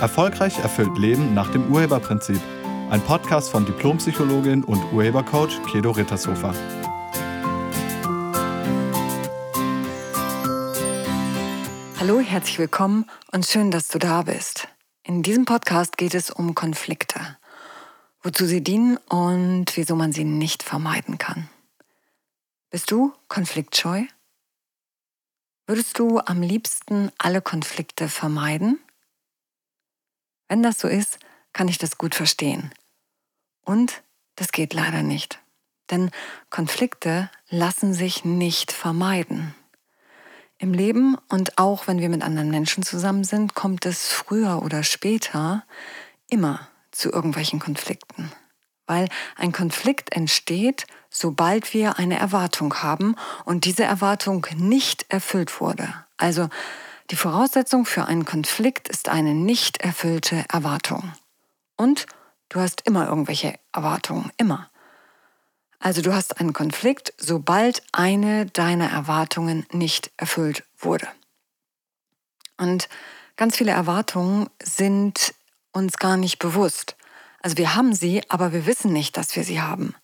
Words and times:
Erfolgreich 0.00 0.58
erfüllt 0.58 0.96
Leben 0.96 1.34
nach 1.34 1.52
dem 1.52 1.70
Urheberprinzip. 1.70 2.40
Ein 2.88 3.02
Podcast 3.02 3.50
von 3.50 3.66
Diplompsychologin 3.66 4.64
und 4.64 4.82
Urhebercoach 4.94 5.60
Kedo 5.70 5.90
Rittershofer. 5.90 6.54
Hallo, 11.98 12.20
herzlich 12.20 12.58
willkommen 12.58 13.04
und 13.30 13.44
schön, 13.44 13.70
dass 13.70 13.88
du 13.88 13.98
da 13.98 14.22
bist. 14.22 14.68
In 15.02 15.22
diesem 15.22 15.44
Podcast 15.44 15.98
geht 15.98 16.14
es 16.14 16.30
um 16.30 16.54
Konflikte, 16.54 17.36
wozu 18.22 18.46
sie 18.46 18.64
dienen 18.64 18.96
und 19.10 19.66
wieso 19.76 19.96
man 19.96 20.12
sie 20.12 20.24
nicht 20.24 20.62
vermeiden 20.62 21.18
kann. 21.18 21.50
Bist 22.70 22.90
du 22.90 23.12
konfliktscheu? 23.28 24.04
Würdest 25.66 25.98
du 25.98 26.20
am 26.20 26.40
liebsten 26.40 27.12
alle 27.18 27.42
Konflikte 27.42 28.08
vermeiden? 28.08 28.78
Wenn 30.50 30.64
das 30.64 30.80
so 30.80 30.88
ist, 30.88 31.20
kann 31.52 31.68
ich 31.68 31.78
das 31.78 31.96
gut 31.96 32.16
verstehen. 32.16 32.72
Und 33.64 34.02
das 34.34 34.50
geht 34.50 34.74
leider 34.74 35.04
nicht. 35.04 35.38
Denn 35.90 36.10
Konflikte 36.50 37.30
lassen 37.50 37.94
sich 37.94 38.24
nicht 38.24 38.72
vermeiden. 38.72 39.54
Im 40.58 40.74
Leben 40.74 41.16
und 41.28 41.56
auch 41.56 41.86
wenn 41.86 42.00
wir 42.00 42.08
mit 42.08 42.22
anderen 42.22 42.50
Menschen 42.50 42.82
zusammen 42.82 43.22
sind, 43.22 43.54
kommt 43.54 43.86
es 43.86 44.08
früher 44.08 44.62
oder 44.64 44.82
später 44.82 45.64
immer 46.28 46.68
zu 46.90 47.12
irgendwelchen 47.12 47.60
Konflikten. 47.60 48.32
Weil 48.88 49.08
ein 49.36 49.52
Konflikt 49.52 50.12
entsteht, 50.16 50.88
sobald 51.10 51.74
wir 51.74 51.96
eine 52.00 52.18
Erwartung 52.18 52.82
haben 52.82 53.14
und 53.44 53.66
diese 53.66 53.84
Erwartung 53.84 54.44
nicht 54.56 55.06
erfüllt 55.10 55.60
wurde. 55.60 55.94
Also 56.16 56.48
die 57.10 57.16
Voraussetzung 57.16 57.86
für 57.86 58.04
einen 58.04 58.24
Konflikt 58.24 58.88
ist 58.88 59.08
eine 59.08 59.34
nicht 59.34 59.78
erfüllte 59.78 60.44
Erwartung. 60.48 61.12
Und 61.76 62.06
du 62.48 62.60
hast 62.60 62.82
immer 62.86 63.08
irgendwelche 63.08 63.58
Erwartungen, 63.72 64.30
immer. 64.36 64.70
Also 65.80 66.02
du 66.02 66.14
hast 66.14 66.38
einen 66.38 66.52
Konflikt, 66.52 67.12
sobald 67.16 67.82
eine 67.90 68.46
deiner 68.46 68.90
Erwartungen 68.90 69.66
nicht 69.72 70.12
erfüllt 70.18 70.64
wurde. 70.78 71.08
Und 72.58 72.88
ganz 73.36 73.56
viele 73.56 73.72
Erwartungen 73.72 74.48
sind 74.62 75.34
uns 75.72 75.96
gar 75.96 76.16
nicht 76.16 76.38
bewusst. 76.38 76.96
Also 77.40 77.56
wir 77.56 77.74
haben 77.74 77.94
sie, 77.94 78.22
aber 78.28 78.52
wir 78.52 78.66
wissen 78.66 78.92
nicht, 78.92 79.16
dass 79.16 79.34
wir 79.34 79.42
sie 79.42 79.60
haben, 79.60 79.94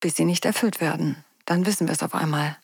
bis 0.00 0.16
sie 0.16 0.24
nicht 0.24 0.46
erfüllt 0.46 0.80
werden. 0.80 1.22
Dann 1.44 1.66
wissen 1.66 1.86
wir 1.86 1.92
es 1.92 2.02
auf 2.02 2.14
einmal. 2.14 2.56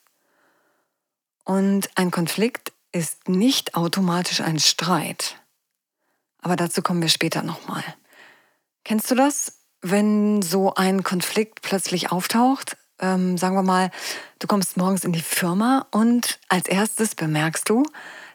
Und 1.44 1.90
ein 1.94 2.10
Konflikt 2.10 2.72
ist 2.92 3.28
nicht 3.28 3.74
automatisch 3.74 4.40
ein 4.40 4.58
Streit. 4.58 5.36
Aber 6.40 6.56
dazu 6.56 6.82
kommen 6.82 7.02
wir 7.02 7.08
später 7.08 7.42
nochmal. 7.42 7.84
Kennst 8.84 9.10
du 9.10 9.14
das, 9.14 9.60
wenn 9.82 10.42
so 10.42 10.74
ein 10.74 11.02
Konflikt 11.02 11.62
plötzlich 11.62 12.10
auftaucht? 12.10 12.76
Ähm, 13.00 13.38
sagen 13.38 13.54
wir 13.54 13.62
mal, 13.62 13.90
du 14.38 14.46
kommst 14.46 14.76
morgens 14.76 15.04
in 15.04 15.12
die 15.12 15.22
Firma 15.22 15.86
und 15.90 16.40
als 16.48 16.66
erstes 16.66 17.14
bemerkst 17.14 17.68
du, 17.68 17.84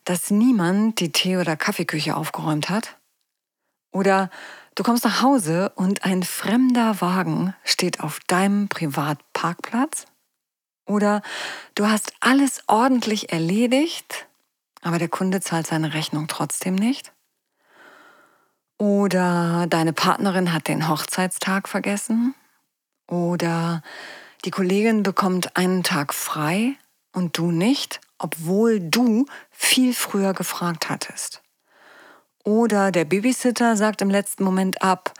dass 0.06 0.32
niemand 0.32 1.00
die 1.00 1.12
Tee- 1.12 1.38
oder 1.38 1.56
Kaffeeküche 1.56 2.16
aufgeräumt 2.16 2.70
hat. 2.70 2.98
Oder 3.92 4.30
du 4.76 4.84
kommst 4.84 5.06
nach 5.06 5.22
Hause 5.22 5.72
und 5.76 6.04
ein 6.06 6.24
fremder 6.24 7.02
Wagen 7.02 7.56
steht 7.64 8.00
auf 8.00 8.20
deinem 8.28 8.68
Privatparkplatz. 8.68 10.06
Oder 10.86 11.22
du 11.76 11.88
hast 11.88 12.14
alles 12.20 12.64
ordentlich 12.68 13.32
erledigt 13.32 14.28
aber 14.84 15.00
der 15.00 15.10
Kunde 15.10 15.42
zahlt 15.42 15.68
seine 15.68 15.94
Rechnung 15.94 16.28
trotzdem 16.28 16.76
nicht. 16.76 17.14
Oder 18.78 19.66
deine 19.70 19.94
Partnerin 19.94 20.54
hat 20.54 20.68
den 20.68 20.90
Hochzeitstag 20.90 21.70
vergessen. 21.70 22.36
Oder 23.08 23.82
die 24.46 24.52
Kollegin 24.52 25.04
bekommt 25.04 25.56
einen 25.56 25.84
Tag 25.84 26.14
frei 26.14 26.76
und 27.14 27.38
du 27.38 27.52
nicht, 27.52 28.02
obwohl 28.18 28.80
du 28.80 29.26
viel 29.52 29.94
früher 29.94 30.34
gefragt 30.34 30.90
hattest. 30.90 31.42
Oder 32.44 32.92
der 32.92 33.06
Babysitter 33.06 33.78
sagt 33.78 34.02
im 34.02 34.10
letzten 34.10 34.44
Moment 34.44 34.82
ab 34.82 35.14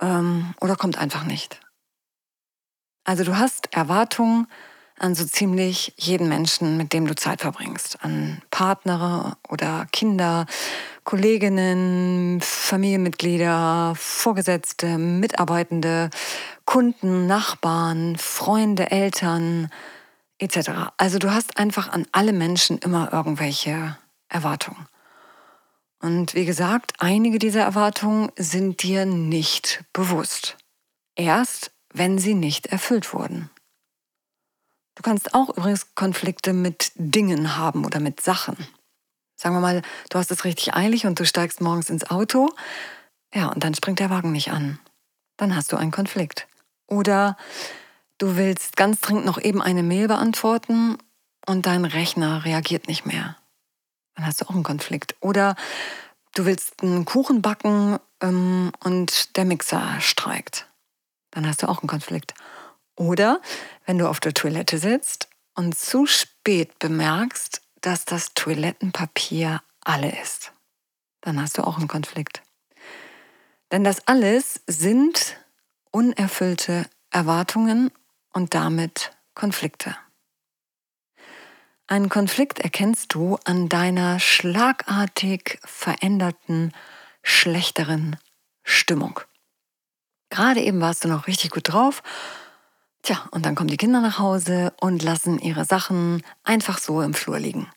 ähm, 0.00 0.54
oder 0.60 0.76
kommt 0.76 0.98
einfach 0.98 1.24
nicht. 1.24 1.60
Also 3.04 3.24
du 3.24 3.38
hast 3.38 3.72
Erwartungen, 3.72 4.46
an 5.02 5.14
so 5.14 5.24
ziemlich 5.24 5.92
jeden 5.96 6.28
Menschen, 6.28 6.76
mit 6.76 6.92
dem 6.92 7.06
du 7.06 7.14
Zeit 7.14 7.40
verbringst. 7.40 7.98
An 8.02 8.40
Partner 8.50 9.36
oder 9.48 9.86
Kinder, 9.92 10.46
Kolleginnen, 11.04 12.40
Familienmitglieder, 12.40 13.94
Vorgesetzte, 13.96 14.98
Mitarbeitende, 14.98 16.10
Kunden, 16.64 17.26
Nachbarn, 17.26 18.16
Freunde, 18.16 18.90
Eltern 18.90 19.70
etc. 20.38 20.70
Also 20.96 21.18
du 21.18 21.32
hast 21.32 21.58
einfach 21.58 21.92
an 21.92 22.06
alle 22.12 22.32
Menschen 22.32 22.78
immer 22.78 23.12
irgendwelche 23.12 23.96
Erwartungen. 24.28 24.86
Und 26.00 26.34
wie 26.34 26.44
gesagt, 26.44 26.94
einige 26.98 27.38
dieser 27.38 27.62
Erwartungen 27.62 28.30
sind 28.36 28.82
dir 28.82 29.06
nicht 29.06 29.84
bewusst. 29.92 30.56
Erst, 31.14 31.70
wenn 31.92 32.18
sie 32.18 32.34
nicht 32.34 32.66
erfüllt 32.66 33.12
wurden. 33.14 33.50
Du 35.02 35.10
kannst 35.10 35.34
auch 35.34 35.48
übrigens 35.48 35.96
Konflikte 35.96 36.52
mit 36.52 36.92
Dingen 36.94 37.56
haben 37.56 37.84
oder 37.84 37.98
mit 37.98 38.20
Sachen. 38.20 38.56
Sagen 39.34 39.56
wir 39.56 39.60
mal, 39.60 39.82
du 40.10 40.18
hast 40.18 40.30
es 40.30 40.44
richtig 40.44 40.74
eilig 40.74 41.06
und 41.06 41.18
du 41.18 41.26
steigst 41.26 41.60
morgens 41.60 41.90
ins 41.90 42.08
Auto. 42.08 42.50
Ja, 43.34 43.48
und 43.48 43.64
dann 43.64 43.74
springt 43.74 43.98
der 43.98 44.10
Wagen 44.10 44.30
nicht 44.30 44.52
an. 44.52 44.78
Dann 45.38 45.56
hast 45.56 45.72
du 45.72 45.76
einen 45.76 45.90
Konflikt. 45.90 46.46
Oder 46.86 47.36
du 48.18 48.36
willst 48.36 48.76
ganz 48.76 49.00
dringend 49.00 49.24
noch 49.24 49.40
eben 49.40 49.60
eine 49.60 49.82
Mail 49.82 50.06
beantworten 50.06 50.98
und 51.46 51.66
dein 51.66 51.84
Rechner 51.84 52.44
reagiert 52.44 52.86
nicht 52.86 53.04
mehr. 53.04 53.36
Dann 54.14 54.24
hast 54.24 54.40
du 54.40 54.44
auch 54.44 54.54
einen 54.54 54.62
Konflikt. 54.62 55.16
Oder 55.18 55.56
du 56.36 56.44
willst 56.44 56.80
einen 56.80 57.06
Kuchen 57.06 57.42
backen 57.42 57.98
ähm, 58.20 58.70
und 58.84 59.36
der 59.36 59.46
Mixer 59.46 60.00
streikt. 60.00 60.68
Dann 61.32 61.44
hast 61.48 61.64
du 61.64 61.68
auch 61.68 61.82
einen 61.82 61.88
Konflikt. 61.88 62.34
Oder 63.02 63.40
wenn 63.84 63.98
du 63.98 64.08
auf 64.08 64.20
der 64.20 64.32
Toilette 64.32 64.78
sitzt 64.78 65.28
und 65.54 65.76
zu 65.76 66.06
spät 66.06 66.78
bemerkst, 66.78 67.60
dass 67.80 68.04
das 68.04 68.32
Toilettenpapier 68.34 69.60
alle 69.80 70.20
ist. 70.22 70.52
Dann 71.20 71.42
hast 71.42 71.58
du 71.58 71.62
auch 71.66 71.78
einen 71.78 71.88
Konflikt. 71.88 72.42
Denn 73.72 73.82
das 73.82 74.06
alles 74.06 74.60
sind 74.68 75.36
unerfüllte 75.90 76.86
Erwartungen 77.10 77.90
und 78.32 78.54
damit 78.54 79.10
Konflikte. 79.34 79.96
Einen 81.88 82.08
Konflikt 82.08 82.60
erkennst 82.60 83.14
du 83.14 83.36
an 83.44 83.68
deiner 83.68 84.20
schlagartig 84.20 85.58
veränderten, 85.64 86.72
schlechteren 87.24 88.16
Stimmung. 88.62 89.18
Gerade 90.30 90.60
eben 90.60 90.80
warst 90.80 91.04
du 91.04 91.08
noch 91.08 91.26
richtig 91.26 91.50
gut 91.50 91.72
drauf 91.72 92.04
Tja, 93.02 93.28
und 93.32 93.44
dann 93.44 93.56
kommen 93.56 93.68
die 93.68 93.76
Kinder 93.76 94.00
nach 94.00 94.18
Hause 94.18 94.72
und 94.80 95.02
lassen 95.02 95.40
ihre 95.40 95.64
Sachen 95.64 96.22
einfach 96.44 96.78
so 96.78 97.02
im 97.02 97.14
Flur 97.14 97.38
liegen. 97.38 97.68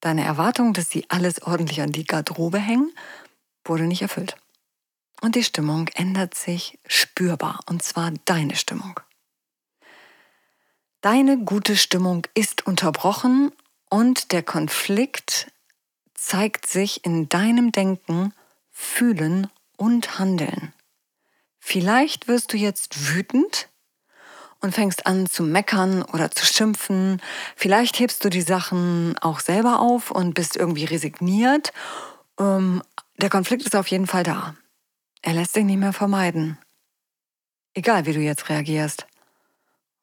Deine 0.00 0.24
Erwartung, 0.24 0.74
dass 0.74 0.90
sie 0.90 1.06
alles 1.08 1.42
ordentlich 1.42 1.80
an 1.80 1.92
die 1.92 2.04
Garderobe 2.04 2.58
hängen, 2.58 2.92
wurde 3.64 3.84
nicht 3.84 4.02
erfüllt. 4.02 4.36
Und 5.22 5.36
die 5.36 5.44
Stimmung 5.44 5.88
ändert 5.94 6.34
sich 6.34 6.78
spürbar, 6.86 7.60
und 7.66 7.82
zwar 7.82 8.10
deine 8.24 8.56
Stimmung. 8.56 9.00
Deine 11.00 11.38
gute 11.38 11.76
Stimmung 11.76 12.26
ist 12.34 12.66
unterbrochen 12.66 13.52
und 13.88 14.32
der 14.32 14.42
Konflikt 14.42 15.50
zeigt 16.12 16.66
sich 16.66 17.06
in 17.06 17.30
deinem 17.30 17.72
Denken, 17.72 18.34
Fühlen 18.70 19.48
und 19.78 20.18
Handeln. 20.18 20.74
Vielleicht 21.58 22.28
wirst 22.28 22.52
du 22.52 22.58
jetzt 22.58 23.14
wütend, 23.14 23.69
und 24.60 24.74
fängst 24.74 25.06
an 25.06 25.26
zu 25.26 25.42
meckern 25.42 26.02
oder 26.02 26.30
zu 26.30 26.44
schimpfen. 26.44 27.20
Vielleicht 27.56 27.98
hebst 27.98 28.24
du 28.24 28.28
die 28.28 28.42
Sachen 28.42 29.16
auch 29.18 29.40
selber 29.40 29.80
auf 29.80 30.10
und 30.10 30.34
bist 30.34 30.56
irgendwie 30.56 30.84
resigniert. 30.84 31.72
Ähm, 32.38 32.82
der 33.16 33.30
Konflikt 33.30 33.64
ist 33.64 33.76
auf 33.76 33.88
jeden 33.88 34.06
Fall 34.06 34.22
da. 34.22 34.54
Er 35.22 35.34
lässt 35.34 35.54
sich 35.54 35.64
nicht 35.64 35.78
mehr 35.78 35.92
vermeiden. 35.92 36.58
Egal, 37.74 38.06
wie 38.06 38.12
du 38.12 38.20
jetzt 38.20 38.48
reagierst. 38.48 39.06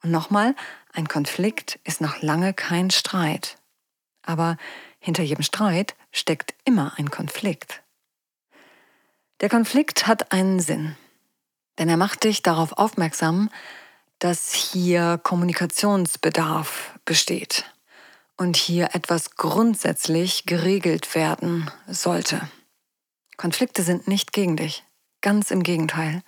Und 0.03 0.11
nochmal, 0.11 0.55
ein 0.93 1.07
Konflikt 1.07 1.79
ist 1.83 2.01
noch 2.01 2.21
lange 2.21 2.53
kein 2.53 2.91
Streit. 2.91 3.57
Aber 4.23 4.57
hinter 4.99 5.23
jedem 5.23 5.43
Streit 5.43 5.95
steckt 6.11 6.53
immer 6.65 6.93
ein 6.97 7.09
Konflikt. 7.09 7.81
Der 9.41 9.49
Konflikt 9.49 10.07
hat 10.07 10.31
einen 10.31 10.59
Sinn, 10.59 10.95
denn 11.77 11.89
er 11.89 11.97
macht 11.97 12.23
dich 12.23 12.41
darauf 12.41 12.73
aufmerksam, 12.73 13.49
dass 14.19 14.53
hier 14.53 15.19
Kommunikationsbedarf 15.21 16.97
besteht 17.05 17.65
und 18.37 18.55
hier 18.55 18.93
etwas 18.93 19.35
grundsätzlich 19.35 20.45
geregelt 20.45 21.15
werden 21.15 21.69
sollte. 21.87 22.49
Konflikte 23.37 23.83
sind 23.83 24.07
nicht 24.07 24.33
gegen 24.33 24.57
dich. 24.57 24.83
Ganz 25.21 25.51
im 25.51 25.63
Gegenteil. 25.63 26.23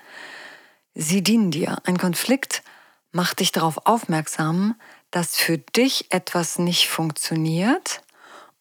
Sie 0.93 1.23
dienen 1.23 1.51
dir. 1.51 1.77
Ein 1.85 1.97
Konflikt 1.97 2.63
macht 3.11 3.39
dich 3.39 3.51
darauf 3.51 3.85
aufmerksam, 3.85 4.75
dass 5.11 5.35
für 5.35 5.57
dich 5.57 6.11
etwas 6.11 6.59
nicht 6.59 6.87
funktioniert 6.87 8.01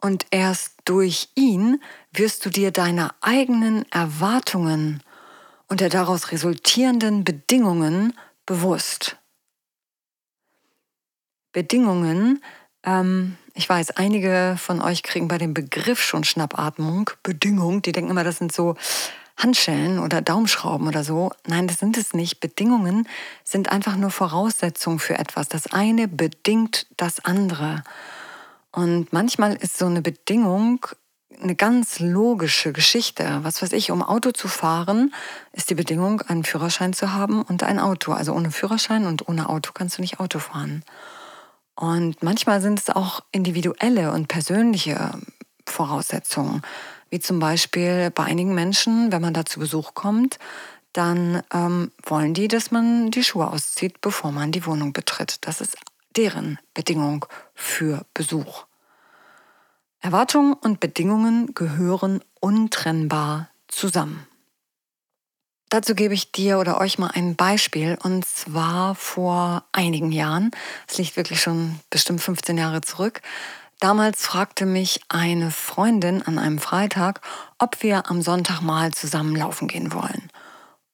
und 0.00 0.26
erst 0.30 0.74
durch 0.84 1.28
ihn 1.34 1.82
wirst 2.12 2.46
du 2.46 2.50
dir 2.50 2.70
deiner 2.70 3.14
eigenen 3.20 3.90
Erwartungen 3.90 5.02
und 5.68 5.80
der 5.80 5.90
daraus 5.90 6.32
resultierenden 6.32 7.24
Bedingungen 7.24 8.16
bewusst. 8.46 9.17
Bedingungen, 11.58 12.40
ähm, 12.84 13.36
ich 13.52 13.68
weiß, 13.68 13.90
einige 13.96 14.54
von 14.56 14.80
euch 14.80 15.02
kriegen 15.02 15.26
bei 15.26 15.38
dem 15.38 15.54
Begriff 15.54 16.00
schon 16.00 16.22
Schnappatmung. 16.22 17.10
Bedingung, 17.24 17.82
die 17.82 17.90
denken 17.90 18.12
immer, 18.12 18.22
das 18.22 18.38
sind 18.38 18.52
so 18.52 18.76
Handschellen 19.36 19.98
oder 19.98 20.22
Daumenschrauben 20.22 20.86
oder 20.86 21.02
so. 21.02 21.32
Nein, 21.48 21.66
das 21.66 21.80
sind 21.80 21.96
es 21.96 22.14
nicht. 22.14 22.38
Bedingungen 22.38 23.08
sind 23.42 23.72
einfach 23.72 23.96
nur 23.96 24.10
Voraussetzungen 24.10 25.00
für 25.00 25.18
etwas. 25.18 25.48
Das 25.48 25.66
eine 25.72 26.06
bedingt 26.06 26.86
das 26.96 27.24
andere. 27.24 27.82
Und 28.70 29.12
manchmal 29.12 29.56
ist 29.56 29.78
so 29.78 29.86
eine 29.86 30.00
Bedingung 30.00 30.86
eine 31.42 31.56
ganz 31.56 31.98
logische 31.98 32.72
Geschichte. 32.72 33.40
Was 33.42 33.62
weiß 33.62 33.72
ich, 33.72 33.90
um 33.90 34.00
Auto 34.00 34.30
zu 34.30 34.46
fahren, 34.46 35.12
ist 35.50 35.70
die 35.70 35.74
Bedingung, 35.74 36.20
einen 36.22 36.44
Führerschein 36.44 36.92
zu 36.92 37.12
haben 37.12 37.42
und 37.42 37.64
ein 37.64 37.80
Auto. 37.80 38.12
Also 38.12 38.32
ohne 38.32 38.52
Führerschein 38.52 39.06
und 39.06 39.28
ohne 39.28 39.48
Auto 39.48 39.72
kannst 39.74 39.98
du 39.98 40.02
nicht 40.02 40.20
Auto 40.20 40.38
fahren. 40.38 40.84
Und 41.78 42.24
manchmal 42.24 42.60
sind 42.60 42.80
es 42.80 42.90
auch 42.90 43.20
individuelle 43.30 44.10
und 44.10 44.26
persönliche 44.26 45.12
Voraussetzungen. 45.64 46.62
Wie 47.08 47.20
zum 47.20 47.38
Beispiel 47.38 48.10
bei 48.10 48.24
einigen 48.24 48.52
Menschen, 48.52 49.12
wenn 49.12 49.22
man 49.22 49.32
da 49.32 49.44
zu 49.44 49.60
Besuch 49.60 49.94
kommt, 49.94 50.40
dann 50.92 51.40
ähm, 51.54 51.92
wollen 52.02 52.34
die, 52.34 52.48
dass 52.48 52.72
man 52.72 53.12
die 53.12 53.22
Schuhe 53.22 53.46
auszieht, 53.46 54.00
bevor 54.00 54.32
man 54.32 54.50
die 54.50 54.66
Wohnung 54.66 54.92
betritt. 54.92 55.36
Das 55.42 55.60
ist 55.60 55.76
deren 56.16 56.58
Bedingung 56.74 57.26
für 57.54 58.04
Besuch. 58.12 58.64
Erwartungen 60.00 60.54
und 60.54 60.80
Bedingungen 60.80 61.54
gehören 61.54 62.24
untrennbar 62.40 63.50
zusammen. 63.68 64.26
Dazu 65.70 65.94
gebe 65.94 66.14
ich 66.14 66.32
dir 66.32 66.58
oder 66.58 66.80
euch 66.80 66.98
mal 66.98 67.10
ein 67.12 67.36
Beispiel 67.36 67.98
und 68.02 68.24
zwar 68.24 68.94
vor 68.94 69.64
einigen 69.72 70.12
Jahren. 70.12 70.50
Es 70.86 70.96
liegt 70.96 71.16
wirklich 71.16 71.42
schon 71.42 71.78
bestimmt 71.90 72.22
15 72.22 72.56
Jahre 72.56 72.80
zurck. 72.80 73.20
Damals 73.78 74.24
fragte 74.24 74.64
mich 74.64 75.00
eine 75.08 75.50
Freundin 75.50 76.22
an 76.22 76.38
einem 76.38 76.58
Freitag, 76.58 77.20
ob 77.58 77.82
wir 77.82 78.10
am 78.10 78.22
Sonntag 78.22 78.60
mal 78.60 78.92
zusammen 78.92 79.36
laufen 79.36 79.68
gehen 79.68 79.92
wollen. 79.92 80.30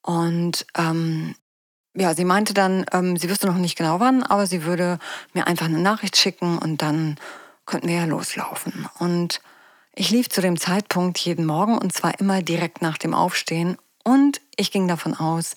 Und 0.03 0.67
ähm, 0.77 1.37
ja, 1.95 2.15
sie 2.15 2.25
meinte 2.25 2.53
dann, 2.53 2.85
ähm, 2.93 3.17
sie 3.17 3.31
wüsste 3.31 3.47
noch 3.47 3.57
nicht 3.57 3.79
genau 3.79 4.01
wann, 4.01 4.25
aber 4.25 4.47
sie 4.47 4.65
würde 4.65 4.99
mir 5.33 5.47
einfach 5.47 5.67
eine 5.67 5.79
Nachricht 5.79 6.17
schicken 6.17 6.59
und 6.59 6.83
dann 6.83 7.17
könnten 7.65 7.89
wir 7.89 7.95
ja 7.95 8.05
loslaufen. 8.05 8.87
Und 8.99 9.41
ich 9.95 10.11
lief 10.11 10.29
zu 10.29 10.41
dem 10.41 10.59
Zeitpunkt 10.59 11.19
jeden 11.19 11.47
Morgen 11.47 11.79
und 11.79 11.93
zwar 11.93 12.19
immer 12.19 12.43
direkt 12.43 12.83
nach 12.83 12.99
dem 12.99 13.15
Aufstehen 13.15 13.79
und 14.05 14.41
ich 14.57 14.71
ging 14.71 14.87
davon 14.87 15.15
aus, 15.15 15.57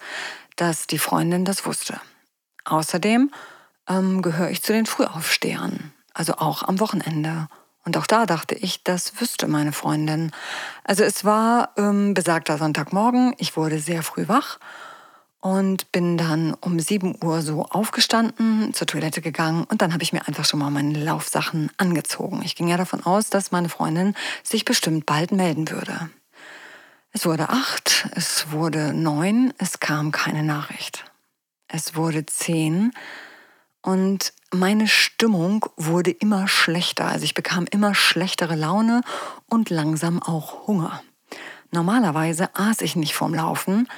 dass 0.55 0.88
die 0.88 0.97
Freundin 0.97 1.45
das 1.45 1.65
wusste. 1.65 2.01
Außerdem 2.65 3.31
ähm, 3.88 4.21
gehöre 4.21 4.49
ich 4.49 4.63
zu 4.63 4.73
den 4.73 4.88
Frühaufstehern 4.88 5.94
also 6.17 6.33
auch 6.38 6.63
am 6.63 6.79
Wochenende. 6.79 7.47
Und 7.85 7.95
auch 7.97 8.07
da 8.07 8.25
dachte 8.25 8.55
ich, 8.55 8.83
das 8.83 9.21
wüsste 9.21 9.47
meine 9.47 9.71
Freundin. 9.71 10.31
Also 10.83 11.03
es 11.03 11.23
war 11.23 11.69
ähm, 11.77 12.13
besagter 12.13 12.57
Sonntagmorgen, 12.57 13.33
ich 13.38 13.55
wurde 13.55 13.79
sehr 13.79 14.03
früh 14.03 14.27
wach 14.27 14.59
und 15.39 15.91
bin 15.91 16.17
dann 16.17 16.53
um 16.55 16.79
7 16.79 17.23
Uhr 17.23 17.41
so 17.41 17.65
aufgestanden, 17.65 18.73
zur 18.73 18.88
Toilette 18.88 19.21
gegangen 19.21 19.63
und 19.63 19.81
dann 19.81 19.94
habe 19.94 20.03
ich 20.03 20.11
mir 20.11 20.27
einfach 20.27 20.44
schon 20.44 20.59
mal 20.59 20.71
meine 20.71 21.01
Laufsachen 21.01 21.71
angezogen. 21.77 22.41
Ich 22.44 22.55
ging 22.55 22.67
ja 22.67 22.75
davon 22.75 23.05
aus, 23.05 23.29
dass 23.29 23.51
meine 23.51 23.69
Freundin 23.69 24.15
sich 24.44 24.65
bestimmt 24.65 25.05
bald 25.05 25.31
melden 25.31 25.69
würde. 25.69 26.09
Es 27.18 27.25
wurde 27.25 27.50
acht, 27.50 28.08
es 28.12 28.52
wurde 28.52 28.94
neun, 28.94 29.52
es 29.58 29.80
kam 29.80 30.12
keine 30.12 30.44
Nachricht. 30.44 31.04
Es 31.68 31.96
wurde 31.96 32.28
zehn 32.28 32.94
und 33.81 34.34
meine 34.54 34.88
Stimmung 34.88 35.66
wurde 35.78 36.12
immer 36.12 36.48
schlechter. 36.48 37.06
Also 37.06 37.25
ich 37.25 37.34
bekam 37.34 37.66
immer 37.72 37.96
schlechtere 37.96 38.54
Laune 38.54 39.02
und 39.48 39.72
langsam 39.72 40.22
auch 40.22 40.68
Hunger. 40.68 41.02
Normalerweise 41.72 42.54
aß 42.54 42.81
ich 42.81 42.96
nicht 42.96 43.16
vorm 43.16 43.34
Laufen, 43.34 43.90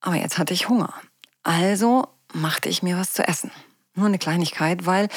aber 0.00 0.14
jetzt 0.14 0.38
hatte 0.38 0.54
ich 0.54 0.70
Hunger. 0.70 0.94
Also 1.42 2.08
machte 2.32 2.70
ich 2.70 2.82
mir 2.82 2.96
was 2.96 3.12
zu 3.12 3.28
essen. 3.28 3.50
Nur 3.94 4.06
eine 4.06 4.18
Kleinigkeit, 4.18 4.86
weil 4.86 5.10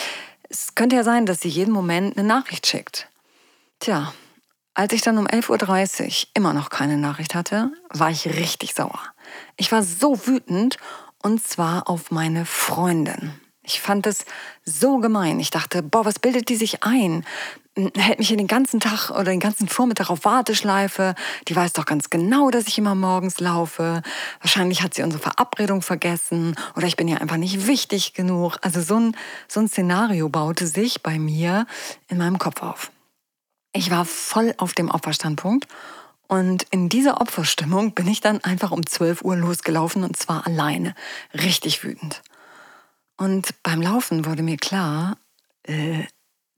es 0.50 0.76
könnte 0.76 0.98
ja 0.98 1.06
sein, 1.06 1.26
dass 1.26 1.40
sie 1.40 1.48
jeden 1.48 1.74
Moment 1.74 2.18
eine 2.18 2.28
Nachricht 2.28 2.68
schickt. 2.68 3.08
Tja, 3.80 4.14
als 4.76 4.94
ich 4.94 5.02
dann 5.02 5.18
um 5.18 5.26
11.30 5.26 6.04
Uhr 6.04 6.28
immer 6.34 6.54
noch 6.54 6.70
keine 6.70 6.98
Nachricht 6.98 7.34
hatte, 7.34 7.72
war 7.90 8.12
ich 8.12 8.28
richtig 8.28 8.76
sauer. 8.76 9.00
Ich 9.56 9.72
war 9.72 9.82
so 9.82 10.28
wütend 10.28 10.78
und 11.24 11.42
zwar 11.42 11.90
auf 11.90 12.12
meine 12.12 12.46
Freundin. 12.46 13.34
Ich 13.64 13.82
fand 13.82 14.06
es 14.06 14.26
so 14.64 15.00
gemein. 15.00 15.40
Ich 15.40 15.50
dachte, 15.50 15.82
boah, 15.82 16.06
was 16.06 16.20
bildet 16.20 16.50
die 16.50 16.56
sich 16.56 16.84
ein? 16.84 17.26
Hält 17.98 18.20
mich 18.20 18.28
hier 18.28 18.38
den 18.38 18.48
ganzen 18.48 18.80
Tag 18.80 19.10
oder 19.10 19.24
den 19.24 19.40
ganzen 19.40 19.68
Vormittag 19.68 20.10
auf 20.10 20.24
Warteschleife. 20.24 21.16
Die 21.48 21.56
weiß 21.56 21.74
doch 21.74 21.86
ganz 21.86 22.10
genau, 22.10 22.52
dass 22.52 22.68
ich 22.68 22.78
immer 22.78 22.96
morgens 22.96 23.40
laufe. 23.40 24.02
Wahrscheinlich 24.40 24.84
hat 24.84 24.94
sie 24.94 25.04
unsere 25.04 25.22
Verabredung 25.22 25.82
vergessen 25.82 26.56
oder 26.76 26.86
ich 26.86 26.96
bin 26.96 27.08
ja 27.08 27.18
einfach 27.18 27.38
nicht 27.38 27.66
wichtig 27.66 28.14
genug. 28.14 28.58
Also 28.62 28.82
so 28.82 28.98
ein, 28.98 29.18
so 29.48 29.62
ein 29.62 29.68
Szenario 29.68 30.30
baute 30.30 30.68
sich 30.68 31.02
bei 31.02 31.18
mir 31.18 31.66
in 32.08 32.18
meinem 32.18 32.38
Kopf 32.38 32.62
auf. 32.62 32.92
Ich 33.76 33.92
war 33.92 34.06
voll 34.06 34.56
auf 34.58 34.74
dem 34.74 34.90
Opferstandpunkt 34.90 35.68
und 36.30 36.64
in 36.72 36.88
dieser 36.88 37.20
Opferstimmung 37.20 37.94
bin 37.94 38.08
ich 38.08 38.22
dann 38.22 38.42
einfach 38.42 38.72
um 38.72 38.86
12 38.86 39.22
Uhr 39.22 39.36
losgelaufen 39.36 40.06
und 40.06 40.16
zwar 40.16 40.48
alleine. 40.48 40.96
Richtig 41.34 41.84
wütend. 41.84 42.24
Und 43.18 43.62
beim 43.64 43.82
Laufen 43.82 44.24
wurde 44.24 44.44
mir 44.44 44.56
klar, 44.56 45.18
äh, 45.64 46.06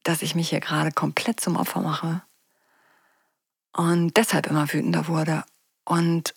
dass 0.04 0.22
ich 0.22 0.36
mich 0.36 0.50
hier 0.50 0.60
gerade 0.60 0.92
komplett 0.92 1.40
zum 1.40 1.56
Opfer 1.56 1.82
mache. 1.82 2.22
Und 3.74 4.16
deshalb 4.16 4.46
immer 4.46 4.72
wütender 4.72 5.08
wurde. 5.08 5.44
Und 5.86 6.36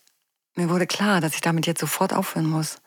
mir 0.55 0.71
wurde 0.71 0.87
klar, 0.87 1.21
dass 1.21 1.35
ich 1.35 1.43
damit 1.43 1.66
jetzt 1.66 1.81
sofort 1.81 2.14
aufhören 2.14 2.49
muss. 2.49 2.81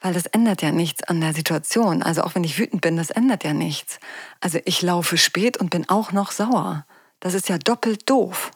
Weil 0.00 0.14
das 0.14 0.26
ändert 0.26 0.62
ja 0.62 0.70
nichts 0.70 1.02
an 1.04 1.20
der 1.20 1.32
Situation. 1.32 2.02
Also 2.02 2.22
auch 2.22 2.34
wenn 2.34 2.44
ich 2.44 2.58
wütend 2.58 2.82
bin, 2.82 2.96
das 2.96 3.10
ändert 3.10 3.44
ja 3.44 3.54
nichts. 3.54 3.98
Also 4.40 4.58
ich 4.64 4.82
laufe 4.82 5.16
spät 5.16 5.56
und 5.56 5.70
bin 5.70 5.88
auch 5.88 6.12
noch 6.12 6.30
sauer. 6.32 6.86
Das 7.20 7.34
ist 7.34 7.48
ja 7.48 7.58
doppelt 7.58 8.08
doof. 8.08 8.50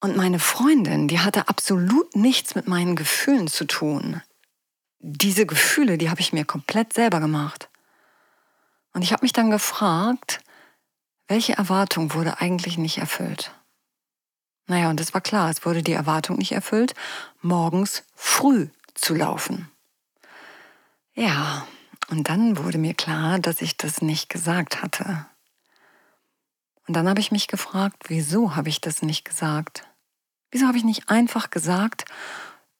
Und 0.00 0.16
meine 0.16 0.38
Freundin, 0.38 1.08
die 1.08 1.20
hatte 1.20 1.48
absolut 1.48 2.16
nichts 2.16 2.54
mit 2.54 2.66
meinen 2.66 2.96
Gefühlen 2.96 3.48
zu 3.48 3.66
tun 3.66 4.22
diese 5.00 5.46
Gefühle, 5.46 5.98
die 5.98 6.10
habe 6.10 6.20
ich 6.20 6.32
mir 6.32 6.44
komplett 6.44 6.92
selber 6.92 7.20
gemacht. 7.20 7.68
Und 8.92 9.02
ich 9.02 9.12
habe 9.12 9.24
mich 9.24 9.32
dann 9.32 9.50
gefragt, 9.50 10.40
welche 11.26 11.54
Erwartung 11.54 12.14
wurde 12.14 12.40
eigentlich 12.40 12.76
nicht 12.76 12.98
erfüllt? 12.98 13.52
Naja, 14.66 14.90
und 14.90 15.00
es 15.00 15.14
war 15.14 15.20
klar, 15.20 15.50
es 15.50 15.64
wurde 15.64 15.82
die 15.82 15.92
Erwartung 15.92 16.36
nicht 16.36 16.52
erfüllt, 16.52 16.94
morgens 17.40 18.04
früh 18.14 18.68
zu 19.00 19.14
laufen. 19.14 19.70
Ja, 21.14 21.66
und 22.08 22.28
dann 22.28 22.56
wurde 22.56 22.78
mir 22.78 22.94
klar, 22.94 23.38
dass 23.38 23.62
ich 23.62 23.76
das 23.76 24.02
nicht 24.02 24.28
gesagt 24.28 24.82
hatte. 24.82 25.26
Und 26.86 26.94
dann 26.94 27.08
habe 27.08 27.20
ich 27.20 27.30
mich 27.30 27.46
gefragt, 27.46 28.04
wieso 28.08 28.56
habe 28.56 28.68
ich 28.68 28.80
das 28.80 29.02
nicht 29.02 29.24
gesagt? 29.24 29.86
Wieso 30.50 30.66
habe 30.66 30.78
ich 30.78 30.84
nicht 30.84 31.08
einfach 31.08 31.50
gesagt, 31.50 32.04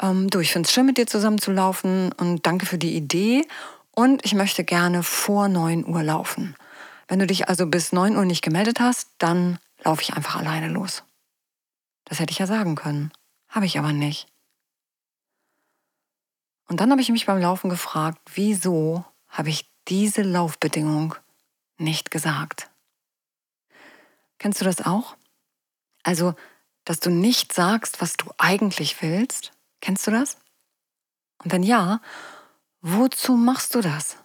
ähm, 0.00 0.28
du, 0.28 0.40
ich 0.40 0.52
finde 0.52 0.66
es 0.66 0.72
schön, 0.72 0.86
mit 0.86 0.98
dir 0.98 1.06
zusammen 1.06 1.38
zu 1.38 1.52
laufen 1.52 2.12
und 2.12 2.46
danke 2.46 2.66
für 2.66 2.78
die 2.78 2.96
Idee. 2.96 3.46
Und 3.92 4.24
ich 4.24 4.34
möchte 4.34 4.64
gerne 4.64 5.02
vor 5.02 5.48
9 5.48 5.86
Uhr 5.86 6.02
laufen. 6.02 6.56
Wenn 7.08 7.18
du 7.18 7.26
dich 7.26 7.48
also 7.48 7.66
bis 7.66 7.92
9 7.92 8.16
Uhr 8.16 8.24
nicht 8.24 8.42
gemeldet 8.42 8.80
hast, 8.80 9.10
dann 9.18 9.58
laufe 9.84 10.02
ich 10.02 10.14
einfach 10.14 10.36
alleine 10.36 10.68
los. 10.68 11.04
Das 12.04 12.18
hätte 12.18 12.32
ich 12.32 12.38
ja 12.38 12.46
sagen 12.46 12.74
können. 12.74 13.12
Habe 13.48 13.66
ich 13.66 13.78
aber 13.78 13.92
nicht. 13.92 14.26
Und 16.70 16.80
dann 16.80 16.90
habe 16.92 17.02
ich 17.02 17.08
mich 17.10 17.26
beim 17.26 17.40
Laufen 17.40 17.68
gefragt, 17.68 18.20
wieso 18.34 19.04
habe 19.26 19.50
ich 19.50 19.68
diese 19.88 20.22
Laufbedingung 20.22 21.16
nicht 21.78 22.10
gesagt? 22.12 22.70
Kennst 24.38 24.60
du 24.60 24.64
das 24.64 24.80
auch? 24.80 25.16
Also, 26.04 26.34
dass 26.84 27.00
du 27.00 27.10
nicht 27.10 27.52
sagst, 27.52 28.00
was 28.00 28.16
du 28.16 28.30
eigentlich 28.38 29.02
willst 29.02 29.52
Kennst 29.80 30.06
du 30.06 30.10
das? 30.10 30.36
Und 31.42 31.52
wenn 31.52 31.62
ja, 31.62 32.00
wozu 32.82 33.34
machst 33.34 33.74
du 33.74 33.80
das? 33.80 34.16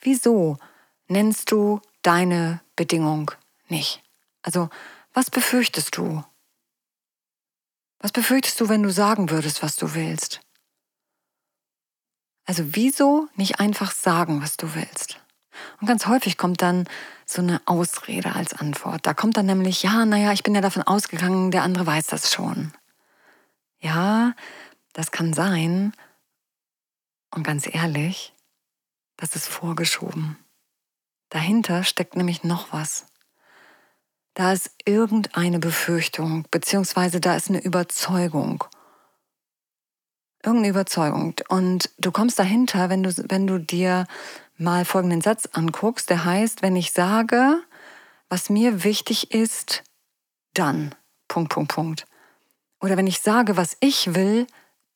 Wieso 0.00 0.58
nennst 1.08 1.50
du 1.50 1.80
deine 2.02 2.60
Bedingung 2.76 3.32
nicht? 3.68 4.02
Also, 4.42 4.68
Was 5.14 5.30
befürchtest 5.30 5.96
du? 5.96 6.24
Was 7.98 8.12
befürchtest 8.12 8.60
du, 8.60 8.68
wenn 8.68 8.82
du 8.82 8.90
sagen 8.90 9.28
würdest, 9.28 9.62
was 9.62 9.76
du 9.76 9.94
willst? 9.94 10.40
Also 12.44 12.74
wieso 12.74 13.28
nicht 13.36 13.60
einfach 13.60 13.92
sagen, 13.92 14.42
was 14.42 14.56
du 14.56 14.74
willst? 14.74 15.18
Und 15.80 15.86
ganz 15.86 16.06
häufig 16.06 16.38
kommt 16.38 16.62
dann 16.62 16.88
so 17.26 17.40
eine 17.40 17.60
Ausrede 17.66 18.34
als 18.34 18.54
Antwort. 18.54 19.06
Da 19.06 19.14
kommt 19.14 19.36
dann 19.36 19.46
nämlich, 19.46 19.82
ja, 19.82 20.04
naja, 20.04 20.32
ich 20.32 20.42
bin 20.42 20.54
ja 20.54 20.60
davon 20.60 20.82
ausgegangen, 20.82 21.50
der 21.50 21.62
andere 21.62 21.86
weiß 21.86 22.06
das 22.06 22.32
schon. 22.32 22.72
Ja, 23.80 24.34
das 24.92 25.10
kann 25.10 25.32
sein. 25.32 25.92
Und 27.34 27.44
ganz 27.44 27.66
ehrlich, 27.72 28.34
das 29.16 29.34
ist 29.36 29.48
vorgeschoben. 29.48 30.36
Dahinter 31.28 31.84
steckt 31.84 32.16
nämlich 32.16 32.44
noch 32.44 32.72
was. 32.72 33.06
Da 34.34 34.52
ist 34.52 34.70
irgendeine 34.84 35.58
Befürchtung, 35.58 36.46
beziehungsweise 36.50 37.20
da 37.20 37.36
ist 37.36 37.48
eine 37.48 37.62
Überzeugung. 37.62 38.64
Irgendeine 40.44 40.70
Überzeugung. 40.70 41.34
Und 41.48 41.90
du 41.98 42.10
kommst 42.10 42.38
dahinter, 42.38 42.90
wenn 42.90 43.02
du, 43.02 43.10
wenn 43.28 43.46
du 43.46 43.58
dir 43.58 44.06
mal 44.58 44.84
folgenden 44.84 45.20
Satz 45.20 45.48
anguckst, 45.52 46.10
der 46.10 46.24
heißt, 46.24 46.62
wenn 46.62 46.76
ich 46.76 46.92
sage, 46.92 47.62
was 48.28 48.50
mir 48.50 48.82
wichtig 48.84 49.32
ist, 49.32 49.84
dann. 50.54 50.94
Punkt, 51.28 51.52
Punkt, 51.52 51.72
Punkt. 51.72 52.06
Oder 52.80 52.96
wenn 52.96 53.06
ich 53.06 53.20
sage, 53.20 53.56
was 53.56 53.76
ich 53.80 54.14
will, 54.14 54.46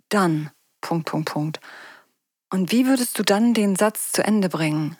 dann. 0.08 0.50
Punkt, 0.80 1.06
Punkt, 1.06 1.30
Punkt. 1.30 1.60
Und 2.50 2.72
wie 2.72 2.86
würdest 2.86 3.18
du 3.18 3.22
dann 3.22 3.54
den 3.54 3.76
Satz 3.76 4.12
zu 4.12 4.24
Ende 4.24 4.48
bringen? 4.48 4.96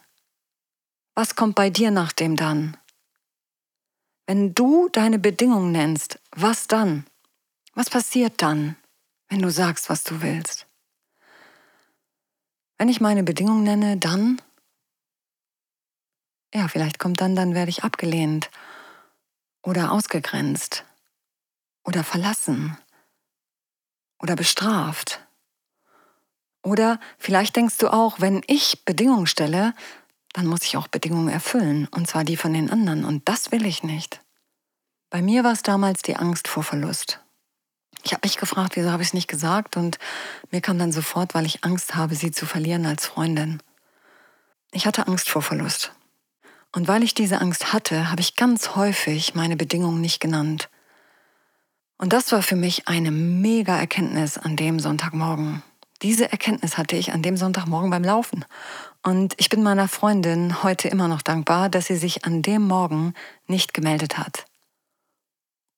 Was 1.15 1.35
kommt 1.35 1.55
bei 1.55 1.71
dir 1.71 1.91
nach 1.91 2.13
dem 2.13 2.37
dann? 2.37 2.77
Wenn 4.27 4.55
du 4.55 4.89
deine 4.91 5.19
Bedingungen 5.19 5.73
nennst, 5.73 6.19
was 6.33 6.67
dann? 6.67 7.07
Was 7.75 7.91
passiert 7.91 8.43
dann, 8.43 8.77
wenn 9.29 9.43
du 9.43 9.51
sagst, 9.51 9.91
was 9.91 10.05
du 10.05 10.23
willst? 10.23 10.67
Wenn 12.79 12.89
ich 12.89 13.01
meine 13.01 13.23
Bedingungen 13.23 13.65
nenne, 13.65 13.97
dann 13.97 14.41
ja, 16.57 16.69
vielleicht 16.69 16.99
kommt 16.99 17.21
dann, 17.21 17.37
dann 17.37 17.55
werde 17.55 17.71
ich 17.71 17.85
abgelehnt 17.85 18.51
oder 19.63 19.93
ausgegrenzt 19.93 20.85
oder 21.85 22.03
verlassen 22.03 22.79
oder 24.19 24.37
bestraft. 24.37 25.21
Oder 26.63 26.99
vielleicht 27.19 27.57
denkst 27.57 27.79
du 27.79 27.93
auch, 27.93 28.21
wenn 28.21 28.43
ich 28.47 28.85
Bedingungen 28.85 29.27
stelle, 29.27 29.75
dann 30.33 30.47
muss 30.47 30.63
ich 30.63 30.77
auch 30.77 30.89
Bedingungen 30.89 31.29
erfüllen, 31.29 31.89
und 31.89 32.09
zwar 32.09 32.25
die 32.25 32.37
von 32.37 32.53
den 32.53 32.71
anderen, 32.71 33.05
und 33.05 33.29
das 33.29 33.53
will 33.53 33.67
ich 33.67 33.83
nicht. 33.83 34.21
Bei 35.11 35.23
mir 35.23 35.45
war 35.45 35.53
es 35.53 35.63
damals 35.63 36.03
die 36.03 36.17
Angst 36.17 36.49
vor 36.49 36.63
Verlust. 36.63 37.23
Ich 38.07 38.13
habe 38.13 38.21
mich 38.25 38.37
gefragt, 38.37 38.77
wieso 38.77 38.93
habe 38.93 39.03
ich 39.03 39.09
es 39.09 39.15
nicht 39.15 39.27
gesagt, 39.27 39.77
und 39.77 39.99
mir 40.53 40.61
kam 40.61 40.79
dann 40.79 40.93
sofort, 40.93 41.35
weil 41.35 41.45
ich 41.45 41.65
Angst 41.65 41.97
habe, 41.97 42.15
sie 42.15 42.31
zu 42.31 42.47
verlieren 42.47 42.87
als 42.87 43.05
Freundin. 43.05 43.61
Ich 44.71 44.87
hatte 44.87 45.09
Angst 45.09 45.29
vor 45.29 45.43
Verlust. 45.43 45.93
Und 46.73 46.87
weil 46.87 47.03
ich 47.03 47.15
diese 47.15 47.41
Angst 47.41 47.73
hatte, 47.73 48.09
habe 48.09 48.21
ich 48.21 48.37
ganz 48.37 48.77
häufig 48.77 49.35
meine 49.35 49.57
Bedingungen 49.57 50.01
nicht 50.01 50.21
genannt. 50.21 50.69
Und 51.99 52.13
das 52.13 52.31
war 52.31 52.43
für 52.43 52.55
mich 52.55 52.87
eine 52.87 53.11
mega 53.11 53.77
Erkenntnis 53.77 54.39
an 54.39 54.55
dem 54.55 54.79
Sonntagmorgen. 54.79 55.65
Diese 56.03 56.31
Erkenntnis 56.31 56.79
hatte 56.79 56.95
ich 56.95 57.11
an 57.11 57.23
dem 57.23 57.37
Sonntagmorgen 57.37 57.91
beim 57.91 58.05
Laufen. 58.05 58.45
Und 59.03 59.35
ich 59.37 59.49
bin 59.49 59.65
meiner 59.65 59.89
Freundin 59.89 60.63
heute 60.63 60.87
immer 60.87 61.09
noch 61.09 61.23
dankbar, 61.23 61.69
dass 61.71 61.87
sie 61.87 61.97
sich 61.97 62.25
an 62.25 62.43
dem 62.43 62.69
Morgen 62.69 63.15
nicht 63.49 63.75
gemeldet 63.75 64.17
hat. 64.17 64.45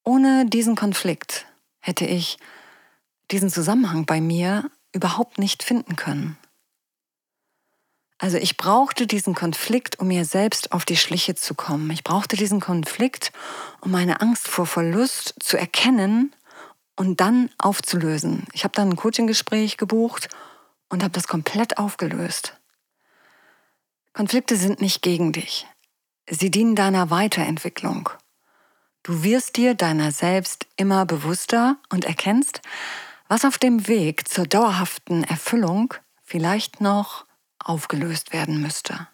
Ohne 0.05 0.45
diesen 0.45 0.77
Konflikt 0.77 1.48
hätte 1.81 2.05
ich 2.05 2.39
diesen 3.31 3.51
Zusammenhang 3.51 4.07
bei 4.07 4.21
mir 4.21 4.71
überhaupt 4.93 5.39
nicht 5.39 5.63
finden 5.63 5.97
können. 5.97 6.39
Also 8.19 8.37
ich 8.37 8.57
brauchte 8.57 9.07
diesen 9.07 9.35
Konflikt, 9.35 10.01
um 10.01 10.09
mir 10.09 10.25
selbst 10.25 10.73
auf 10.73 10.85
die 10.85 10.97
Schliche 10.97 11.37
zu 11.37 11.55
kommen. 11.55 11.89
Ich 11.91 12.03
brauchte 12.03 12.37
diesen 12.37 12.61
Konflikt, 12.61 13.33
um 13.81 13.93
meine 13.93 14.21
Angst 14.21 14.49
vor 14.49 14.67
Verlust 14.67 15.35
zu 15.39 15.57
erkennen 15.57 16.35
und 16.97 17.21
dann 17.21 17.49
aufzulösen. 17.59 18.47
Ich 18.53 18.65
habe 18.65 18.75
dann 18.75 18.91
ein 18.91 18.97
Coaching-Gespräch 18.97 19.77
gebucht 19.77 20.29
und 20.89 21.05
habe 21.05 21.13
das 21.13 21.29
komplett 21.29 21.79
aufgelöst. 21.79 22.59
Konflikte 24.15 24.57
sind 24.57 24.81
nicht 24.81 25.01
gegen 25.01 25.33
dich. 25.33 25.69
Sie 26.29 26.51
dienen 26.51 26.75
deiner 26.75 27.11
Weiterentwicklung. 27.11 28.11
Du 29.03 29.23
wirst 29.23 29.57
dir 29.57 29.75
deiner 29.75 30.13
selbst 30.13 30.67
immer 30.77 31.07
bewusster 31.07 31.77
und 31.89 32.05
erkennst, 32.05 32.61
was 33.29 33.45
auf 33.45 33.59
dem 33.59 33.87
Weg 33.89 34.29
zur 34.29 34.47
dauerhaften 34.47 35.25
Erfüllung 35.25 35.95
vielleicht 36.25 36.81
noch 36.81 37.27
aufgelöst 37.59 38.33
werden 38.33 38.61
müsste. 38.61 39.09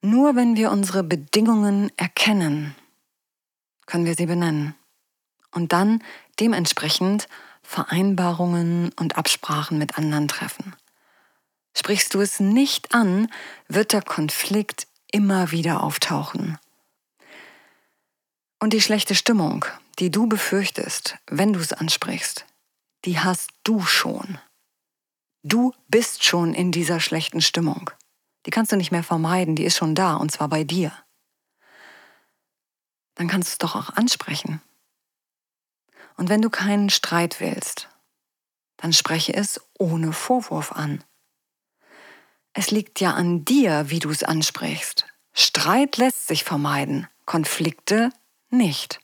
Nur 0.00 0.36
wenn 0.36 0.56
wir 0.56 0.70
unsere 0.70 1.02
Bedingungen 1.02 1.90
erkennen, 1.96 2.74
können 3.86 4.04
wir 4.04 4.14
sie 4.14 4.26
benennen 4.26 4.74
und 5.50 5.72
dann 5.72 6.02
dementsprechend 6.40 7.28
Vereinbarungen 7.62 8.92
und 8.98 9.16
Absprachen 9.16 9.78
mit 9.78 9.96
anderen 9.96 10.28
treffen. 10.28 10.76
Sprichst 11.76 12.14
du 12.14 12.20
es 12.20 12.38
nicht 12.38 12.94
an, 12.94 13.28
wird 13.68 13.92
der 13.92 14.02
Konflikt 14.02 14.86
immer 15.10 15.50
wieder 15.50 15.82
auftauchen. 15.82 16.58
Und 18.60 18.72
die 18.72 18.80
schlechte 18.80 19.14
Stimmung, 19.14 19.64
die 19.98 20.10
du 20.10 20.26
befürchtest, 20.26 21.16
wenn 21.26 21.52
du 21.52 21.60
es 21.60 21.72
ansprichst, 21.72 22.46
die 23.04 23.20
hast 23.20 23.50
du 23.62 23.82
schon. 23.82 24.38
Du 25.42 25.74
bist 25.88 26.24
schon 26.24 26.54
in 26.54 26.72
dieser 26.72 27.00
schlechten 27.00 27.42
Stimmung. 27.42 27.90
Die 28.46 28.50
kannst 28.50 28.72
du 28.72 28.76
nicht 28.76 28.92
mehr 28.92 29.02
vermeiden, 29.02 29.56
die 29.56 29.64
ist 29.64 29.76
schon 29.76 29.94
da 29.94 30.16
und 30.16 30.32
zwar 30.32 30.48
bei 30.48 30.64
dir. 30.64 30.92
Dann 33.14 33.28
kannst 33.28 33.48
du 33.48 33.52
es 33.52 33.58
doch 33.58 33.76
auch 33.76 33.90
ansprechen. 33.90 34.60
Und 36.16 36.28
wenn 36.28 36.42
du 36.42 36.50
keinen 36.50 36.90
Streit 36.90 37.40
willst, 37.40 37.88
dann 38.76 38.92
spreche 38.92 39.34
es 39.34 39.60
ohne 39.78 40.12
Vorwurf 40.12 40.72
an. 40.72 41.02
Es 42.52 42.70
liegt 42.70 43.00
ja 43.00 43.14
an 43.14 43.44
dir, 43.44 43.90
wie 43.90 43.98
du 43.98 44.10
es 44.10 44.22
ansprichst. 44.22 45.06
Streit 45.32 45.96
lässt 45.96 46.28
sich 46.28 46.44
vermeiden, 46.44 47.08
Konflikte 47.26 48.10
nicht. 48.56 49.00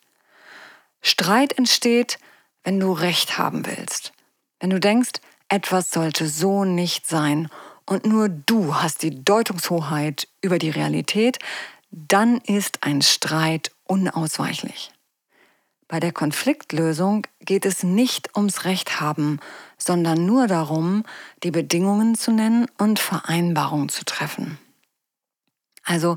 Streit 1.03 1.57
entsteht, 1.57 2.19
wenn 2.65 2.79
du 2.79 2.93
Recht 2.93 3.39
haben 3.39 3.67
willst. 3.67 4.13
Wenn 4.59 4.71
du 4.71 4.81
denkst, 4.81 5.13
etwas 5.49 5.91
sollte 5.91 6.29
so 6.29 6.65
nicht 6.65 7.07
sein 7.07 7.49
und 7.87 8.07
nur 8.07 8.29
du 8.29 8.77
hast 8.77 9.03
die 9.03 9.25
Deutungshoheit 9.25 10.29
über 10.41 10.59
die 10.59 10.71
Realität, 10.71 11.39
dann 11.91 12.39
ist 12.39 12.85
ein 12.85 13.03
Streit 13.03 13.73
unausweichlich. 13.85 14.93
Bei 15.89 15.99
der 15.99 16.13
Konfliktlösung 16.13 17.27
geht 17.41 17.67
es 17.67 17.83
nicht 17.83 18.37
ums 18.37 18.65
Recht 18.65 19.01
haben, 19.01 19.41
sondern 19.77 20.25
nur 20.25 20.47
darum, 20.47 21.05
die 21.43 21.51
Bedingungen 21.51 22.15
zu 22.15 22.31
nennen 22.31 22.67
und 22.79 23.01
Vereinbarungen 23.01 23.89
zu 23.89 24.05
treffen. 24.05 24.59
Also 25.83 26.17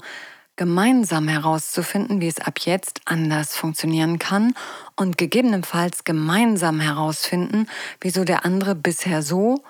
gemeinsam 0.55 1.27
herauszufinden, 1.27 2.22
wie 2.22 2.27
es 2.27 2.39
ab 2.39 2.60
jetzt 2.60 3.01
anders 3.05 3.55
funktionieren 3.55 4.19
kann 4.19 4.53
und 4.95 5.17
gegebenenfalls 5.17 6.03
gemeinsam 6.03 6.79
herausfinden, 6.79 7.67
wieso 8.01 8.24
der 8.24 8.45
andere 8.45 8.75
bisher 8.75 9.24
so 9.24 9.63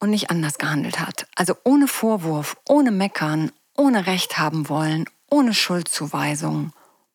und 0.00 0.10
nicht 0.10 0.30
anders 0.30 0.58
gehandelt 0.58 1.00
hat. 1.00 1.26
Also 1.36 1.54
ohne 1.64 1.86
Vorwurf, 1.86 2.56
ohne 2.68 2.90
Meckern, 2.90 3.52
ohne 3.76 4.06
Recht 4.06 4.38
haben 4.38 4.68
wollen, 4.68 5.04
ohne 5.30 5.54
Schuldzuweisung, 5.54 6.72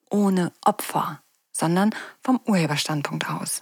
ohne 0.10 0.52
Opfer, 0.64 1.22
sondern 1.52 1.94
vom 2.24 2.40
Urheberstandpunkt 2.46 3.30
aus. 3.30 3.62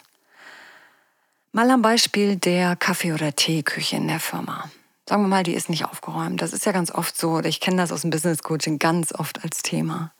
Mal 1.52 1.72
am 1.72 1.82
Beispiel 1.82 2.36
der 2.36 2.76
Kaffee- 2.76 3.14
oder 3.14 3.34
Teeküche 3.34 3.96
in 3.96 4.08
der 4.08 4.20
Firma 4.20 4.70
sagen 5.08 5.24
wir 5.24 5.28
mal, 5.28 5.44
die 5.44 5.54
ist 5.54 5.70
nicht 5.70 5.86
aufgeräumt. 5.86 6.42
Das 6.42 6.54
ist 6.54 6.66
ja 6.66 6.72
ganz 6.72 6.92
oft 6.92 7.18
so, 7.18 7.40
ich 7.40 7.60
kenne 7.60 7.78
das 7.78 7.92
aus 7.92 8.02
dem 8.02 8.10
Business 8.10 8.44
Coaching 8.44 8.80
ganz 8.80 9.14
oft 9.14 9.44
als 9.44 9.62
Thema. 9.62 10.12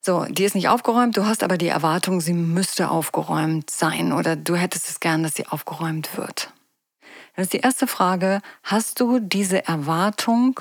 So, 0.00 0.26
die 0.28 0.44
ist 0.44 0.54
nicht 0.54 0.68
aufgeräumt, 0.68 1.16
du 1.16 1.24
hast 1.24 1.42
aber 1.42 1.56
die 1.56 1.68
Erwartung, 1.68 2.20
sie 2.20 2.34
müsste 2.34 2.90
aufgeräumt 2.90 3.70
sein 3.70 4.12
oder 4.12 4.36
du 4.36 4.54
hättest 4.54 4.90
es 4.90 5.00
gern, 5.00 5.22
dass 5.22 5.34
sie 5.34 5.46
aufgeräumt 5.46 6.18
wird. 6.18 6.52
Dann 7.34 7.44
ist 7.44 7.54
die 7.54 7.60
erste 7.60 7.86
Frage, 7.86 8.42
hast 8.62 9.00
du 9.00 9.18
diese 9.18 9.66
Erwartung 9.66 10.60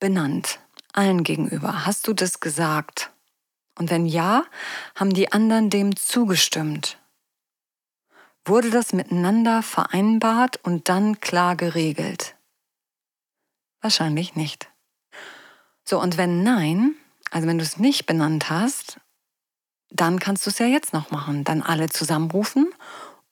benannt, 0.00 0.58
allen 0.92 1.22
gegenüber? 1.22 1.86
Hast 1.86 2.08
du 2.08 2.14
das 2.14 2.40
gesagt? 2.40 3.10
Und 3.78 3.90
wenn 3.90 4.06
ja, 4.06 4.44
haben 4.96 5.14
die 5.14 5.30
anderen 5.32 5.70
dem 5.70 5.94
zugestimmt? 5.94 6.98
Wurde 8.46 8.68
das 8.68 8.92
miteinander 8.92 9.62
vereinbart 9.62 10.60
und 10.62 10.90
dann 10.90 11.20
klar 11.20 11.56
geregelt? 11.56 12.36
Wahrscheinlich 13.80 14.36
nicht. 14.36 14.68
So, 15.82 15.98
und 16.00 16.18
wenn 16.18 16.42
nein, 16.42 16.94
also 17.30 17.48
wenn 17.48 17.56
du 17.56 17.64
es 17.64 17.78
nicht 17.78 18.04
benannt 18.04 18.50
hast, 18.50 19.00
dann 19.90 20.18
kannst 20.18 20.44
du 20.44 20.50
es 20.50 20.58
ja 20.58 20.66
jetzt 20.66 20.92
noch 20.92 21.10
machen. 21.10 21.44
Dann 21.44 21.62
alle 21.62 21.88
zusammenrufen 21.88 22.70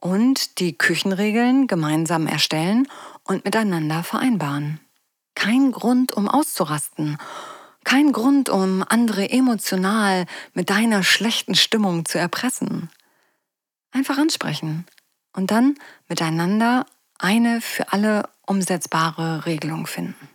und 0.00 0.58
die 0.58 0.78
Küchenregeln 0.78 1.66
gemeinsam 1.66 2.26
erstellen 2.26 2.88
und 3.24 3.44
miteinander 3.44 4.02
vereinbaren. 4.04 4.80
Kein 5.34 5.72
Grund, 5.72 6.12
um 6.12 6.26
auszurasten. 6.26 7.18
Kein 7.84 8.12
Grund, 8.12 8.48
um 8.48 8.82
andere 8.88 9.28
emotional 9.28 10.24
mit 10.54 10.70
deiner 10.70 11.02
schlechten 11.02 11.54
Stimmung 11.54 12.06
zu 12.06 12.18
erpressen. 12.18 12.90
Einfach 13.90 14.16
ansprechen 14.16 14.86
und 15.32 15.50
dann 15.50 15.76
miteinander 16.08 16.86
eine 17.18 17.60
für 17.60 17.92
alle 17.92 18.28
umsetzbare 18.46 19.46
Regelung 19.46 19.86
finden. 19.86 20.28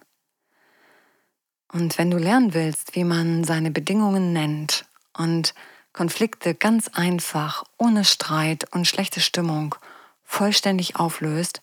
Und 1.72 1.98
wenn 1.98 2.10
du 2.10 2.18
lernen 2.18 2.54
willst, 2.54 2.96
wie 2.96 3.04
man 3.04 3.44
seine 3.44 3.72
Bedingungen 3.72 4.32
nennt 4.32 4.86
und 5.14 5.54
Konflikte 5.92 6.56
ganz 6.56 6.88
einfach, 6.90 7.64
ohne 7.78 8.06
Streit 8.06 8.74
und 8.74 8.88
schlechte 8.88 9.20
Stimmung 9.20 9.76
vollständig 10.24 10.96
auflöst, 10.96 11.62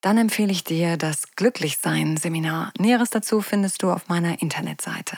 dann 0.00 0.18
empfehle 0.18 0.52
ich 0.52 0.64
dir 0.64 0.96
das 0.96 1.34
Glücklichsein-Seminar. 1.34 2.72
Näheres 2.78 3.10
dazu 3.10 3.40
findest 3.40 3.82
du 3.82 3.90
auf 3.90 4.08
meiner 4.08 4.40
Internetseite. 4.40 5.16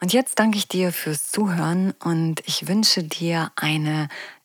Und 0.00 0.12
jetzt 0.12 0.38
danke 0.38 0.58
ich 0.58 0.68
dir 0.68 0.92
fürs 0.92 1.30
Zuhören 1.30 1.92
und 2.02 2.42
ich 2.46 2.68
wünsche 2.68 3.02
dir 3.02 3.52
eine 3.56 4.08